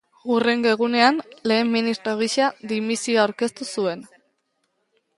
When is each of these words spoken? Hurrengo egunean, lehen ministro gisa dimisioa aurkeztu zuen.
Hurrengo 0.35 0.71
egunean, 0.77 1.19
lehen 1.51 1.69
ministro 1.77 2.15
gisa 2.23 2.49
dimisioa 2.75 3.23
aurkeztu 3.29 3.73
zuen. 3.75 4.07